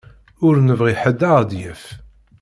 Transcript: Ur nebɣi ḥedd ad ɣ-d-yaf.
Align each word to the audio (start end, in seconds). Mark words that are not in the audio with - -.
Ur 0.45 0.55
nebɣi 0.67 0.93
ḥedd 1.01 1.21
ad 1.27 1.31
ɣ-d-yaf. 1.37 1.83